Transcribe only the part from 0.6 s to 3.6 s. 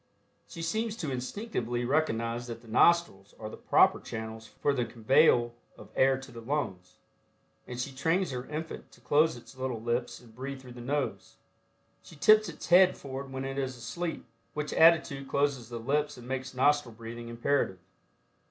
seems to instinctively recognize that the nostrils are the